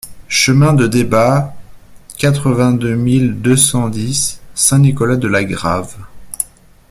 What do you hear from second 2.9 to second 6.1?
mille deux cent dix Saint-Nicolas-de-la-Grave